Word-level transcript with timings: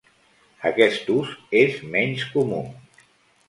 Aquest 0.69 1.11
ús 1.17 1.35
és 1.61 1.77
menys 1.99 2.27
comú. 2.35 2.67